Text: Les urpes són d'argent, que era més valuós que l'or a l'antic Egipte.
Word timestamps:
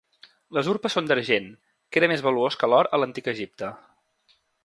Les 0.57 0.69
urpes 0.71 0.95
són 0.97 1.09
d'argent, 1.11 1.51
que 1.91 2.01
era 2.01 2.09
més 2.13 2.25
valuós 2.29 2.59
que 2.63 2.71
l'or 2.73 2.91
a 2.97 3.01
l'antic 3.03 3.31
Egipte. 3.35 3.73